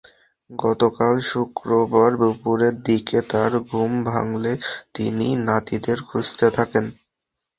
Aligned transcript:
গতকাল 0.49 1.15
শুক্রবার 1.29 2.09
দুপুরের 2.21 2.75
দিকে 2.87 3.17
তাঁর 3.31 3.51
ঘুম 3.69 3.91
ভাঙলে 4.09 4.53
তিনি 4.95 5.27
নাতিদের 5.47 5.99
খুঁজতে 6.09 6.47
থাকেন। 6.57 6.85